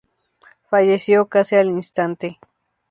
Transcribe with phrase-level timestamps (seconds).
[0.67, 2.39] Falleció casi al instante.